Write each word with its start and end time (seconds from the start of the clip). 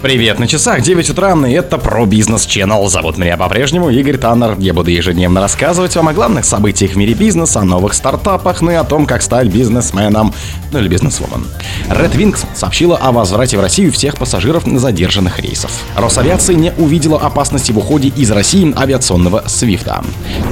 Привет 0.00 0.38
на 0.38 0.46
часах, 0.46 0.80
9 0.80 1.10
утра, 1.10 1.34
и 1.48 1.52
это 1.52 1.76
про 1.76 2.06
бизнес 2.06 2.46
Channel. 2.46 2.88
Зовут 2.88 3.18
меня 3.18 3.36
по-прежнему 3.36 3.90
Игорь 3.90 4.16
Таннер. 4.16 4.54
Я 4.60 4.72
буду 4.72 4.90
ежедневно 4.90 5.40
рассказывать 5.40 5.96
вам 5.96 6.06
о 6.06 6.12
главных 6.12 6.44
событиях 6.44 6.92
в 6.92 6.96
мире 6.96 7.14
бизнеса, 7.14 7.60
о 7.60 7.64
новых 7.64 7.94
стартапах, 7.94 8.60
ну 8.60 8.70
и 8.70 8.74
о 8.74 8.84
том, 8.84 9.06
как 9.06 9.22
стать 9.22 9.48
бизнесменом, 9.48 10.32
ну 10.70 10.78
или 10.78 10.86
бизнесвумен. 10.86 11.44
Red 11.88 12.14
Wings 12.14 12.46
сообщила 12.54 12.96
о 12.96 13.10
возврате 13.10 13.58
в 13.58 13.60
Россию 13.60 13.90
всех 13.90 14.16
пассажиров 14.16 14.62
задержанных 14.66 15.40
рейсов. 15.40 15.72
Росавиация 15.96 16.54
не 16.54 16.72
увидела 16.78 17.18
опасности 17.18 17.72
в 17.72 17.78
уходе 17.78 18.06
из 18.08 18.30
России 18.30 18.72
авиационного 18.80 19.48
Свифта. 19.48 20.04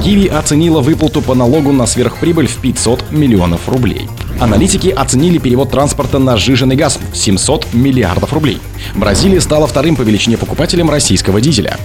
Киви 0.02 0.26
оценила 0.26 0.80
выплату 0.80 1.22
по 1.22 1.36
налогу 1.36 1.70
на 1.70 1.86
сверхприбыль 1.86 2.48
в 2.48 2.56
500 2.56 3.12
миллионов 3.12 3.68
рублей. 3.68 4.08
Аналитики 4.38 4.88
оценили 4.88 5.38
перевод 5.38 5.70
транспорта 5.70 6.18
на 6.18 6.36
сжиженный 6.36 6.76
газ 6.76 6.98
в 7.12 7.16
700 7.16 7.72
миллиардов 7.72 8.32
рублей. 8.34 8.58
Бразилия 8.94 9.40
стала 9.40 9.66
вторым 9.66 9.96
по 9.96 10.02
величине 10.02 10.36
покупателем 10.36 10.90
российского 10.90 11.40
дизеля. 11.40 11.78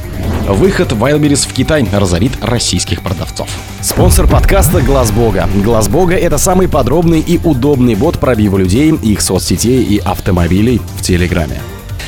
Выход 0.47 0.91
Wildberries 0.91 1.47
в 1.47 1.53
Китай 1.53 1.87
разорит 1.91 2.33
российских 2.41 3.01
продавцов. 3.01 3.47
Спонсор 3.81 4.27
подкаста 4.27 4.81
Глаз 4.81 5.11
Бога. 5.11 5.47
Глаз 5.63 5.87
Бога 5.87 6.15
это 6.15 6.37
самый 6.37 6.67
подробный 6.67 7.21
и 7.21 7.39
удобный 7.41 7.95
бот 7.95 8.19
пробива 8.19 8.57
людей, 8.57 8.91
их 8.91 9.21
соцсетей 9.21 9.83
и 9.83 9.99
автомобилей 9.99 10.81
в 10.97 11.01
Телеграме. 11.01 11.61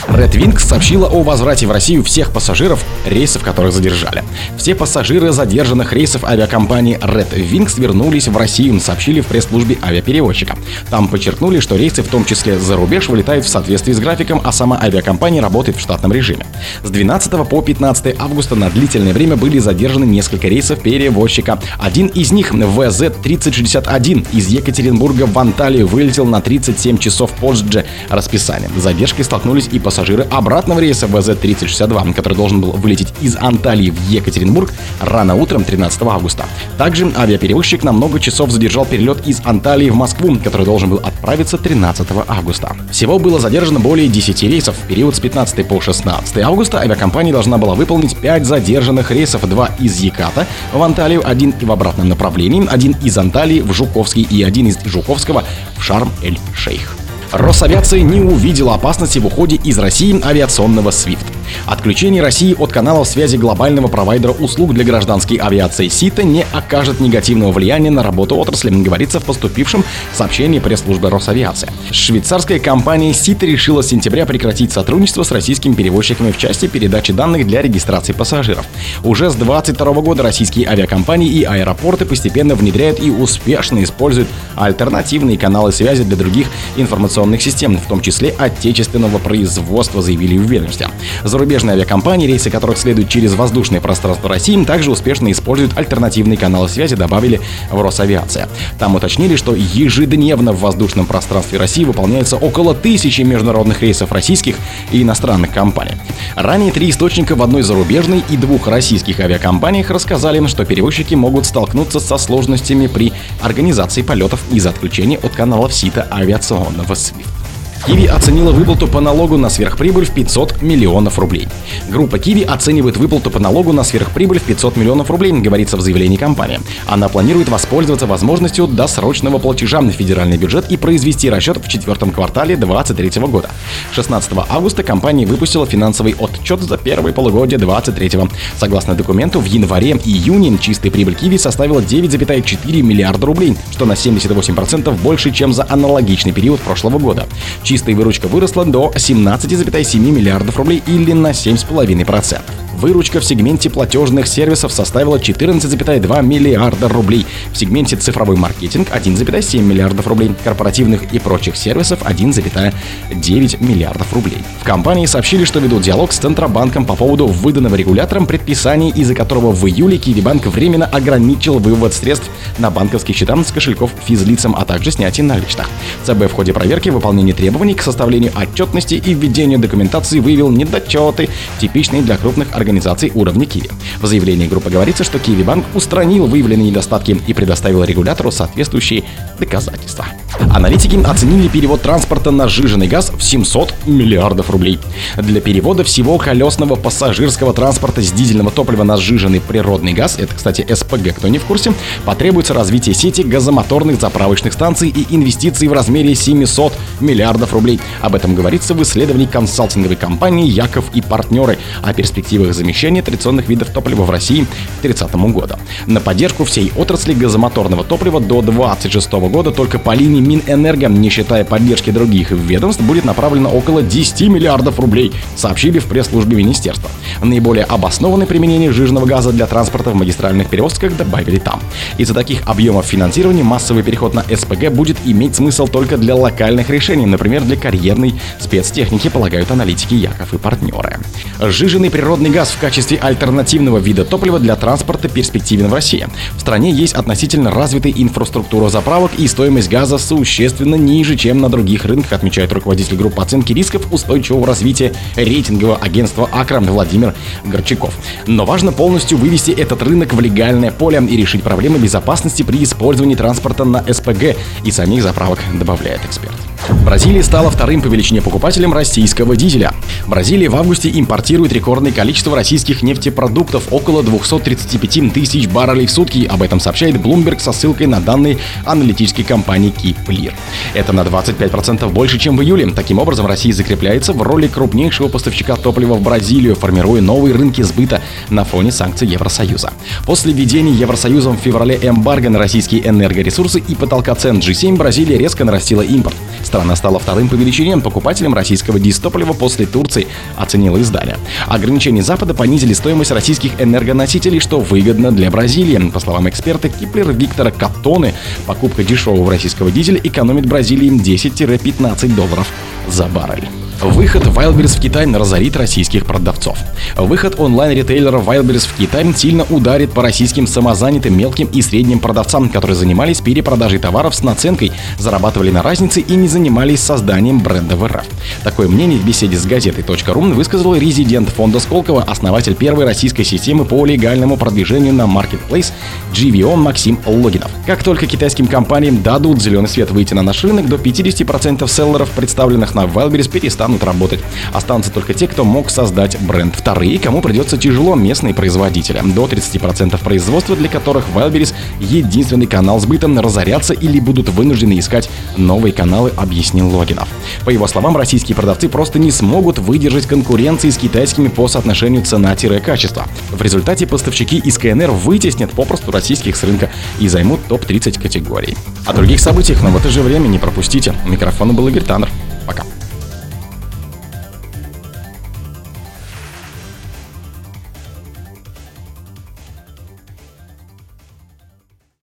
Red 0.07 0.31
Wings 0.31 0.59
сообщила 0.59 1.07
о 1.07 1.23
возврате 1.23 1.67
в 1.67 1.71
Россию 1.71 2.03
всех 2.03 2.31
пассажиров, 2.31 2.83
рейсов 3.05 3.43
которых 3.43 3.73
задержали. 3.73 4.23
Все 4.57 4.75
пассажиры 4.75 5.31
задержанных 5.31 5.93
рейсов 5.93 6.23
авиакомпании 6.23 6.97
Red 6.97 7.33
Wings 7.33 7.79
вернулись 7.79 8.27
в 8.27 8.37
Россию, 8.37 8.79
сообщили 8.79 9.21
в 9.21 9.27
пресс-службе 9.27 9.77
авиаперевозчика. 9.83 10.57
Там 10.89 11.07
подчеркнули, 11.07 11.59
что 11.59 11.75
рейсы, 11.75 12.03
в 12.03 12.07
том 12.07 12.25
числе 12.25 12.59
за 12.59 12.75
рубеж, 12.75 13.09
вылетают 13.09 13.45
в 13.45 13.49
соответствии 13.49 13.93
с 13.93 13.99
графиком, 13.99 14.41
а 14.43 14.51
сама 14.51 14.79
авиакомпания 14.81 15.41
работает 15.41 15.77
в 15.77 15.81
штатном 15.81 16.11
режиме. 16.11 16.45
С 16.83 16.89
12 16.89 17.47
по 17.47 17.61
15 17.61 18.15
августа 18.19 18.55
на 18.55 18.69
длительное 18.69 19.13
время 19.13 19.35
были 19.35 19.59
задержаны 19.59 20.05
несколько 20.05 20.47
рейсов 20.47 20.81
перевозчика. 20.81 21.59
Один 21.79 22.07
из 22.07 22.31
них, 22.31 22.53
ВЗ-3061, 22.53 24.27
из 24.33 24.47
Екатеринбурга 24.47 25.23
в 25.23 25.37
Анталию 25.37 25.87
вылетел 25.87 26.25
на 26.25 26.41
37 26.41 26.97
часов 26.97 27.31
позже 27.31 27.85
расписания. 28.09 28.69
С 28.77 28.81
задержкой 28.81 29.25
столкнулись 29.25 29.69
и 29.71 29.79
пассажиры 29.83 30.25
обратного 30.31 30.79
рейса 30.79 31.07
ВЗ-3062, 31.07 32.13
который 32.13 32.33
должен 32.33 32.61
был 32.61 32.71
вылететь 32.71 33.13
из 33.21 33.35
Анталии 33.35 33.91
в 33.91 34.09
Екатеринбург 34.09 34.73
рано 34.99 35.35
утром 35.35 35.63
13 35.63 36.01
августа. 36.03 36.45
Также 36.77 37.11
авиаперевозчик 37.15 37.83
на 37.83 37.91
много 37.91 38.19
часов 38.19 38.49
задержал 38.51 38.85
перелет 38.85 39.27
из 39.27 39.41
Анталии 39.45 39.89
в 39.89 39.95
Москву, 39.95 40.37
который 40.43 40.65
должен 40.65 40.89
был 40.89 40.97
отправиться 40.97 41.57
13 41.57 42.07
августа. 42.27 42.75
Всего 42.91 43.19
было 43.19 43.39
задержано 43.39 43.79
более 43.79 44.07
10 44.07 44.43
рейсов. 44.43 44.75
В 44.75 44.87
период 44.87 45.15
с 45.15 45.19
15 45.19 45.67
по 45.67 45.81
16 45.81 46.37
августа 46.39 46.79
авиакомпания 46.79 47.33
должна 47.33 47.57
была 47.57 47.75
выполнить 47.75 48.17
5 48.17 48.45
задержанных 48.45 49.11
рейсов, 49.11 49.47
2 49.47 49.69
из 49.79 49.99
Яката 49.99 50.47
в 50.71 50.81
Анталию, 50.81 51.21
один 51.27 51.53
в 51.61 51.71
обратном 51.71 52.09
направлении, 52.09 52.65
один 52.69 52.95
из 53.03 53.17
Анталии 53.17 53.61
в 53.61 53.73
Жуковский 53.73 54.27
и 54.29 54.43
один 54.43 54.67
из 54.67 54.77
Жуковского 54.85 55.43
в 55.77 55.83
Шарм-эль-Шейх. 55.83 57.02
Росавиация 57.33 58.01
не 58.01 58.21
увидела 58.21 58.75
опасности 58.75 59.17
в 59.17 59.25
уходе 59.25 59.55
из 59.55 59.79
России 59.79 60.23
авиационного 60.23 60.89
SWIFT. 60.89 61.42
Отключение 61.65 62.21
России 62.21 62.55
от 62.57 62.71
каналов 62.71 63.07
связи 63.07 63.37
глобального 63.37 63.87
провайдера 63.87 64.31
услуг 64.31 64.73
для 64.73 64.83
гражданской 64.83 65.37
авиации 65.37 65.87
СИТа 65.87 66.23
не 66.23 66.45
окажет 66.51 66.99
негативного 66.99 67.51
влияния 67.51 67.91
на 67.91 68.03
работу 68.03 68.35
отрасли, 68.35 68.69
говорится 68.69 69.19
в 69.19 69.23
поступившем 69.23 69.83
сообщении 70.13 70.59
пресс-службы 70.59 71.09
Росавиации. 71.09 71.69
Швейцарская 71.91 72.59
компания 72.59 73.13
СИТа 73.13 73.45
решила 73.45 73.81
с 73.81 73.87
сентября 73.87 74.25
прекратить 74.25 74.71
сотрудничество 74.71 75.23
с 75.23 75.31
российскими 75.31 75.73
перевозчиками 75.73 76.31
в 76.31 76.37
части 76.37 76.67
передачи 76.67 77.13
данных 77.13 77.47
для 77.47 77.61
регистрации 77.61 78.13
пассажиров. 78.13 78.65
Уже 79.03 79.29
с 79.29 79.35
2022 79.35 80.01
года 80.01 80.23
российские 80.23 80.67
авиакомпании 80.67 81.29
и 81.29 81.43
аэропорты 81.43 82.05
постепенно 82.05 82.55
внедряют 82.55 82.99
и 82.99 83.09
успешно 83.09 83.83
используют 83.83 84.27
альтернативные 84.55 85.37
каналы 85.37 85.71
связи 85.71 86.03
для 86.03 86.15
других 86.15 86.47
информационных 86.77 87.41
систем, 87.41 87.77
в 87.77 87.87
том 87.87 88.01
числе 88.01 88.29
отечественного 88.37 89.17
производства, 89.17 90.01
заявили 90.01 90.37
в 90.37 90.43
ведомстве. 90.43 90.89
Зарубежные 91.33 91.73
авиакомпании, 91.73 92.27
рейсы 92.27 92.51
которых 92.51 92.77
следуют 92.77 93.09
через 93.09 93.33
воздушное 93.33 93.81
пространство 93.81 94.29
России, 94.29 94.63
также 94.65 94.91
успешно 94.91 95.31
используют 95.31 95.75
альтернативные 95.75 96.37
каналы 96.37 96.69
связи, 96.69 96.95
добавили 96.95 97.41
в 97.71 97.81
Росавиация. 97.81 98.47
Там 98.77 98.93
уточнили, 98.93 99.35
что 99.35 99.55
ежедневно 99.55 100.51
в 100.51 100.59
воздушном 100.59 101.07
пространстве 101.07 101.57
России 101.57 101.85
выполняется 101.85 102.37
около 102.37 102.75
тысячи 102.75 103.21
международных 103.21 103.81
рейсов 103.81 104.11
российских 104.11 104.57
и 104.91 105.01
иностранных 105.01 105.51
компаний. 105.51 105.95
Ранее 106.35 106.71
три 106.71 106.91
источника 106.91 107.33
в 107.33 107.41
одной 107.41 107.63
зарубежной 107.63 108.23
и 108.29 108.37
двух 108.37 108.67
российских 108.67 109.19
авиакомпаниях 109.19 109.89
рассказали, 109.89 110.45
что 110.45 110.65
перевозчики 110.65 111.15
могут 111.15 111.47
столкнуться 111.47 111.99
со 111.99 112.19
сложностями 112.19 112.85
при 112.85 113.11
организации 113.41 114.03
полетов 114.03 114.39
из-за 114.51 114.69
отключения 114.69 115.17
от 115.17 115.31
каналов 115.31 115.73
сита 115.73 116.07
авиационного 116.11 116.93
SWIFT. 116.93 117.42
Киви 117.85 118.05
оценила 118.05 118.53
выплату 118.53 118.87
по 118.87 119.01
налогу 119.01 119.35
на 119.35 119.49
сверхприбыль 119.49 120.05
в 120.05 120.11
500 120.11 120.61
миллионов 120.61 121.19
рублей. 121.19 121.49
Группа 121.89 122.17
Киви 122.17 122.41
оценивает 122.41 122.95
выплату 122.95 123.29
по 123.29 123.39
налогу 123.39 123.73
на 123.73 123.83
сверхприбыль 123.83 124.39
в 124.39 124.43
500 124.43 124.77
миллионов 124.77 125.11
рублей, 125.11 125.33
говорится 125.33 125.75
в 125.75 125.81
заявлении 125.81 126.15
компании. 126.15 126.61
Она 126.87 127.09
планирует 127.09 127.49
воспользоваться 127.49 128.07
возможностью 128.07 128.67
досрочного 128.67 129.37
платежа 129.37 129.81
на 129.81 129.91
федеральный 129.91 130.37
бюджет 130.37 130.71
и 130.71 130.77
произвести 130.77 131.29
расчет 131.29 131.57
в 131.57 131.67
четвертом 131.67 132.11
квартале 132.11 132.55
2023 132.55 133.21
года. 133.27 133.49
16 133.91 134.31
августа 134.47 134.83
компания 134.83 135.25
выпустила 135.25 135.65
финансовый 135.65 136.15
отчет 136.17 136.61
за 136.61 136.77
первое 136.77 137.11
полугодие 137.11 137.59
2023. 137.59 138.29
Согласно 138.57 138.95
документу, 138.95 139.41
в 139.41 139.45
январе-июне 139.45 140.57
чистая 140.57 140.89
прибыль 140.89 141.15
Киви 141.15 141.37
составила 141.37 141.81
9,4 141.81 142.81
миллиарда 142.81 143.25
рублей, 143.25 143.57
что 143.71 143.85
на 143.85 143.93
78% 143.93 144.89
больше, 145.01 145.31
чем 145.31 145.51
за 145.51 145.65
аналогичный 145.69 146.31
период 146.31 146.61
прошлого 146.61 146.97
года 146.97 147.27
чистая 147.73 147.95
выручка 147.95 148.27
выросла 148.27 148.65
до 148.65 148.91
17,7 148.95 149.97
миллиардов 149.97 150.57
рублей 150.57 150.83
или 150.85 151.13
на 151.13 151.31
7,5%. 151.31 152.62
Выручка 152.73 153.19
в 153.19 153.23
сегменте 153.23 153.69
платежных 153.69 154.27
сервисов 154.27 154.73
составила 154.73 155.17
14,2 155.17 156.23
миллиарда 156.23 156.89
рублей. 156.89 157.25
В 157.53 157.57
сегменте 157.57 157.95
цифровой 157.95 158.35
маркетинг 158.35 158.89
1,7 158.89 159.61
миллиардов 159.61 160.07
рублей. 160.07 160.33
Корпоративных 160.43 161.13
и 161.13 161.19
прочих 161.19 161.55
сервисов 161.55 162.01
1,9 162.01 163.63
миллиардов 163.63 164.11
рублей. 164.13 164.39
В 164.59 164.63
компании 164.63 165.05
сообщили, 165.05 165.45
что 165.45 165.59
ведут 165.59 165.83
диалог 165.83 166.11
с 166.11 166.17
Центробанком 166.17 166.85
по 166.85 166.95
поводу 166.95 167.27
выданного 167.27 167.75
регулятором 167.75 168.25
предписания, 168.25 168.89
из-за 168.89 169.15
которого 169.15 169.51
в 169.51 169.65
июле 169.67 169.97
Киевбанк 169.97 170.47
временно 170.47 170.85
ограничил 170.85 171.59
вывод 171.59 171.93
средств 171.93 172.29
на 172.57 172.69
банковские 172.71 173.15
счета 173.15 173.33
с 173.33 173.51
кошельков 173.51 173.91
физлицам, 174.05 174.55
а 174.55 174.65
также 174.65 174.91
снятие 174.91 175.23
наличных. 175.23 175.69
ЦБ 176.03 176.25
в 176.25 176.33
ходе 176.33 176.53
проверки 176.53 176.89
выполнения 176.89 177.33
требований 177.33 177.75
к 177.75 177.81
составлению 177.81 178.31
отчетности 178.35 178.95
и 178.95 179.13
введению 179.13 179.59
документации 179.59 180.19
выявил 180.19 180.49
недочеты, 180.49 181.29
типичные 181.59 182.01
для 182.01 182.17
крупных 182.17 182.49
организаций 182.49 182.62
организаций 182.63 183.11
уровня 183.13 183.45
Киви. 183.45 183.69
В 184.01 184.07
заявлении 184.07 184.47
группы 184.47 184.69
говорится, 184.69 185.03
что 185.03 185.19
Киви 185.19 185.43
Банк 185.43 185.65
устранил 185.75 186.25
выявленные 186.25 186.69
недостатки 186.69 187.19
и 187.27 187.33
предоставил 187.33 187.83
регулятору 187.83 188.31
соответствующие 188.31 189.03
доказательства. 189.39 190.05
Аналитики 190.39 190.99
оценили 191.03 191.47
перевод 191.47 191.81
транспорта 191.81 192.31
на 192.31 192.47
сжиженный 192.47 192.87
газ 192.87 193.11
в 193.15 193.23
700 193.23 193.73
миллиардов 193.85 194.49
рублей. 194.49 194.79
Для 195.17 195.41
перевода 195.41 195.83
всего 195.83 196.17
колесного 196.17 196.75
пассажирского 196.75 197.53
транспорта 197.53 198.01
с 198.01 198.11
дизельного 198.11 198.51
топлива 198.51 198.83
на 198.83 198.97
сжиженный 198.97 199.41
природный 199.41 199.93
газ, 199.93 200.17
это, 200.17 200.33
кстати, 200.35 200.65
СПГ, 200.73 201.15
кто 201.15 201.27
не 201.27 201.37
в 201.37 201.45
курсе, 201.45 201.73
потребуется 202.05 202.53
развитие 202.53 202.95
сети 202.95 203.21
газомоторных 203.21 203.99
заправочных 203.99 204.53
станций 204.53 204.89
и 204.89 205.15
инвестиций 205.15 205.67
в 205.67 205.73
размере 205.73 206.15
700 206.15 206.73
миллиардов 206.99 207.53
рублей. 207.53 207.79
Об 208.01 208.15
этом 208.15 208.35
говорится 208.35 208.73
в 208.73 208.81
исследовании 208.81 209.25
консалтинговой 209.25 209.95
компании 209.95 210.49
«Яков 210.49 210.85
и 210.93 211.01
партнеры» 211.01 211.57
о 211.81 211.93
перспективах 211.93 212.53
замещения 212.53 213.01
традиционных 213.01 213.49
видов 213.49 213.69
топлива 213.69 214.03
в 214.03 214.09
России 214.09 214.45
к 214.79 214.81
30 214.81 215.13
году. 215.13 215.55
На 215.85 215.99
поддержку 215.99 216.43
всей 216.43 216.71
отрасли 216.75 217.13
газомоторного 217.13 217.83
топлива 217.83 218.19
до 218.19 218.41
2026 218.41 219.11
года 219.13 219.51
только 219.51 219.79
по 219.79 219.93
линии 219.93 220.22
Минэнерго, 220.23 220.87
не 220.87 221.09
считая 221.09 221.43
поддержки 221.43 221.91
других 221.91 222.31
ведомств, 222.31 222.81
будет 222.81 223.05
направлено 223.05 223.49
около 223.49 223.81
10 223.81 224.21
миллиардов 224.29 224.79
рублей, 224.79 225.11
сообщили 225.35 225.79
в 225.79 225.85
пресс-службе 225.85 226.35
министерства. 226.35 226.89
Наиболее 227.21 227.65
обоснованное 227.65 228.25
применение 228.25 228.71
жирного 228.71 229.05
газа 229.05 229.31
для 229.31 229.45
транспорта 229.47 229.91
в 229.91 229.95
магистральных 229.95 230.49
перевозках 230.49 230.95
добавили 230.95 231.37
там. 231.37 231.61
Из-за 231.97 232.13
таких 232.13 232.47
объемов 232.47 232.85
финансирования 232.85 233.43
массовый 233.43 233.83
переход 233.83 234.13
на 234.13 234.23
СПГ 234.23 234.69
будет 234.69 234.97
иметь 235.05 235.35
смысл 235.35 235.67
только 235.67 235.97
для 235.97 236.15
локальных 236.15 236.69
решений, 236.69 237.05
например, 237.05 237.43
для 237.43 237.57
карьерной 237.57 238.15
спецтехники, 238.39 239.09
полагают 239.09 239.51
аналитики 239.51 239.95
Яков 239.95 240.33
и 240.33 240.37
партнеры. 240.37 240.99
Жиженный 241.39 241.89
природный 241.89 242.29
газ 242.29 242.49
в 242.51 242.59
качестве 242.59 242.97
альтернативного 242.97 243.77
вида 243.77 244.05
топлива 244.05 244.39
для 244.39 244.55
транспорта 244.55 245.09
перспективен 245.09 245.67
в 245.67 245.73
России. 245.73 246.07
В 246.37 246.41
стране 246.41 246.71
есть 246.71 246.93
относительно 246.93 247.51
развитая 247.51 247.93
инфраструктура 247.93 248.69
заправок 248.69 249.11
и 249.17 249.27
стоимость 249.27 249.69
газа 249.69 249.97
с 249.97 250.11
существенно 250.17 250.75
ниже, 250.75 251.15
чем 251.15 251.39
на 251.39 251.49
других 251.49 251.85
рынках, 251.85 252.13
отмечает 252.13 252.51
руководитель 252.53 252.95
группы 252.95 253.21
оценки 253.21 253.51
рисков 253.53 253.91
устойчивого 253.91 254.45
развития 254.45 254.93
рейтингового 255.15 255.77
агентства 255.77 256.29
Акра 256.31 256.59
Владимир 256.59 257.15
Горчаков. 257.43 257.93
Но 258.27 258.45
важно 258.45 258.71
полностью 258.71 259.17
вывести 259.17 259.51
этот 259.51 259.81
рынок 259.81 260.13
в 260.13 260.19
легальное 260.19 260.71
поле 260.71 261.03
и 261.09 261.17
решить 261.17 261.43
проблемы 261.43 261.79
безопасности 261.79 262.43
при 262.43 262.63
использовании 262.63 263.15
транспорта 263.15 263.65
на 263.65 263.83
СПГ 263.91 264.37
и 264.63 264.71
самих 264.71 265.01
заправок, 265.01 265.39
добавляет 265.53 266.05
эксперт. 266.05 266.52
Бразилия 266.69 267.23
стала 267.23 267.49
вторым 267.49 267.81
по 267.81 267.87
величине 267.87 268.21
покупателем 268.21 268.73
российского 268.73 269.35
дизеля. 269.35 269.73
Бразилия 270.07 270.49
в 270.49 270.55
августе 270.55 270.89
импортирует 270.93 271.51
рекордное 271.53 271.91
количество 271.91 272.35
российских 272.35 272.83
нефтепродуктов– 272.83 273.67
около 273.71 274.03
235 274.03 275.13
тысяч 275.13 275.47
баррелей 275.47 275.87
в 275.87 275.91
сутки. 275.91 276.25
Об 276.29 276.41
этом 276.41 276.59
сообщает 276.59 276.95
Bloomberg 276.95 277.39
со 277.39 277.51
ссылкой 277.51 277.87
на 277.87 277.99
данные 277.99 278.37
аналитической 278.65 279.23
компании 279.23 279.71
Киплир. 279.71 280.33
Это 280.73 280.93
на 280.93 281.01
25% 281.01 281.89
больше, 281.89 282.19
чем 282.19 282.37
в 282.37 282.43
июле. 282.43 282.69
Таким 282.71 282.99
образом, 282.99 283.25
Россия 283.25 283.53
закрепляется 283.53 284.13
в 284.13 284.21
роли 284.21 284.47
крупнейшего 284.47 285.07
поставщика 285.07 285.55
топлива 285.55 285.95
в 285.95 286.01
Бразилию, 286.01 286.55
формируя 286.55 287.01
новые 287.01 287.35
рынки 287.35 287.61
сбыта 287.61 288.01
на 288.29 288.43
фоне 288.45 288.71
санкций 288.71 289.07
Евросоюза. 289.07 289.71
После 290.05 290.33
введения 290.33 290.73
Евросоюзом 290.73 291.37
в 291.37 291.41
феврале 291.41 291.79
эмбарго 291.81 292.29
на 292.29 292.39
российские 292.39 292.87
энергоресурсы 292.87 293.59
и 293.59 293.75
потолка 293.75 294.15
цен 294.15 294.39
G7 294.39 294.75
Бразилия 294.75 295.17
резко 295.17 295.43
нарастила 295.43 295.81
импорт. 295.81 296.15
Страна 296.53 296.75
стала 296.75 296.99
вторым 296.99 297.29
по 297.29 297.33
величине 297.33 297.75
покупателем 297.79 298.35
российского 298.35 298.79
дистоплива 298.79 299.33
после 299.33 299.65
Турции, 299.65 300.05
оценило 300.37 300.79
издание. 300.79 301.17
Ограничения 301.47 302.03
Запада 302.03 302.35
понизили 302.35 302.73
стоимость 302.73 303.09
российских 303.09 303.59
энергоносителей, 303.59 304.39
что 304.39 304.59
выгодно 304.59 305.11
для 305.11 305.31
Бразилии. 305.31 305.89
По 305.89 305.99
словам 305.99 306.29
эксперта 306.29 306.69
Киплера 306.69 307.11
Виктора 307.11 307.49
Каттоны, 307.49 308.13
покупка 308.45 308.83
дешевого 308.83 309.31
российского 309.31 309.71
дизеля 309.71 309.99
экономит 310.03 310.45
Бразилии 310.45 310.91
10-15 310.91 312.13
долларов 312.13 312.47
за 312.87 313.05
баррель. 313.05 313.47
Выход 313.83 314.23
Wildberries 314.23 314.77
в 314.77 314.79
Китай 314.79 315.05
разорит 315.11 315.57
российских 315.57 316.05
продавцов. 316.05 316.57
Выход 316.95 317.37
онлайн-ритейлера 317.37 318.19
Wildberries 318.19 318.65
в 318.65 318.77
Китай 318.77 319.05
сильно 319.13 319.43
ударит 319.49 319.91
по 319.91 320.01
российским 320.01 320.47
самозанятым 320.47 321.17
мелким 321.17 321.47
и 321.47 321.61
средним 321.61 321.99
продавцам, 321.99 322.47
которые 322.47 322.77
занимались 322.77 323.19
перепродажей 323.19 323.79
товаров 323.79 324.15
с 324.15 324.23
наценкой, 324.23 324.71
зарабатывали 324.97 325.51
на 325.51 325.61
разнице 325.61 325.99
и 325.99 326.15
не 326.15 326.29
занимались 326.29 326.79
созданием 326.79 327.41
бренда 327.41 327.75
в 327.75 327.85
РФ. 327.85 328.05
Такое 328.45 328.69
мнение 328.69 328.97
в 328.99 329.05
беседе 329.05 329.35
с 329.35 329.45
газетой.ру 329.45 330.21
высказал 330.21 330.75
резидент 330.75 331.27
фонда 331.29 331.59
Сколково, 331.59 332.03
основатель 332.03 332.55
первой 332.55 332.85
российской 332.85 333.23
системы 333.23 333.65
по 333.65 333.85
легальному 333.85 334.37
продвижению 334.37 334.93
на 334.93 335.03
Marketplace 335.03 335.73
GVO 336.13 336.55
Максим 336.55 336.99
Логинов. 337.05 337.51
Как 337.67 337.83
только 337.83 338.05
китайским 338.05 338.47
компаниям 338.47 339.03
дадут 339.03 339.41
зеленый 339.41 339.67
свет 339.67 339.91
выйти 339.91 340.13
на 340.13 340.21
наш 340.21 340.41
рынок, 340.43 340.69
до 340.69 340.77
50% 340.77 341.67
селлеров, 341.67 342.09
представленных 342.11 342.75
на 342.75 342.85
Wildberries, 342.85 343.29
перестанут 343.29 343.72
перестанут 343.73 343.83
работать. 343.83 344.19
Останутся 344.51 344.91
только 344.91 345.13
те, 345.13 345.27
кто 345.27 345.43
мог 345.43 345.69
создать 345.69 346.19
бренд. 346.21 346.55
Вторые, 346.55 346.99
кому 346.99 347.21
придется 347.21 347.57
тяжело, 347.57 347.95
местные 347.95 348.33
производители. 348.33 349.01
До 349.13 349.25
30% 349.25 350.01
производства, 350.03 350.55
для 350.55 350.69
которых 350.69 351.05
Wildberries 351.13 351.53
единственный 351.79 352.45
канал 352.45 352.79
сбыта, 352.79 353.07
разорятся 353.07 353.73
или 353.73 353.99
будут 353.99 354.29
вынуждены 354.29 354.79
искать 354.79 355.09
новые 355.37 355.73
каналы, 355.73 356.11
объяснил 356.15 356.69
Логинов. 356.69 357.07
По 357.45 357.49
его 357.49 357.67
словам, 357.67 357.97
российские 357.97 358.35
продавцы 358.35 358.69
просто 358.69 358.99
не 358.99 359.11
смогут 359.11 359.59
выдержать 359.59 360.05
конкуренции 360.05 360.69
с 360.69 360.77
китайскими 360.77 361.27
по 361.27 361.47
соотношению 361.47 362.03
цена-качество. 362.05 363.05
В 363.31 363.41
результате 363.41 363.85
поставщики 363.87 364.37
из 364.37 364.57
КНР 364.57 364.91
вытеснят 364.91 365.51
попросту 365.51 365.91
российских 365.91 366.35
с 366.35 366.43
рынка 366.43 366.69
и 366.99 367.07
займут 367.07 367.39
топ-30 367.47 368.01
категорий. 368.01 368.55
О 368.85 368.93
других 368.93 369.19
событиях, 369.19 369.61
но 369.61 369.69
в 369.69 369.77
это 369.77 369.89
же 369.89 370.01
время 370.01 370.27
не 370.27 370.39
пропустите. 370.39 370.93
У 371.05 371.09
микрофона 371.09 371.53
был 371.53 371.67
Игорь 371.67 371.83
Таннер. 371.83 372.09
Пока. 372.45 372.63